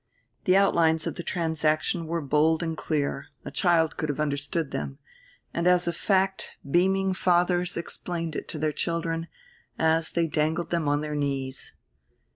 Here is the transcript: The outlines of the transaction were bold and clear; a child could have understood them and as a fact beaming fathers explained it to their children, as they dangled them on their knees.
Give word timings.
The 0.45 0.57
outlines 0.57 1.05
of 1.05 1.13
the 1.13 1.21
transaction 1.21 2.07
were 2.07 2.21
bold 2.21 2.63
and 2.63 2.75
clear; 2.75 3.27
a 3.45 3.51
child 3.51 3.97
could 3.97 4.09
have 4.09 4.19
understood 4.19 4.71
them 4.71 4.97
and 5.53 5.67
as 5.67 5.87
a 5.87 5.93
fact 5.93 6.57
beaming 6.67 7.13
fathers 7.13 7.77
explained 7.77 8.35
it 8.35 8.47
to 8.47 8.57
their 8.57 8.73
children, 8.73 9.27
as 9.77 10.09
they 10.09 10.25
dangled 10.25 10.71
them 10.71 10.87
on 10.87 11.01
their 11.01 11.13
knees. 11.13 11.73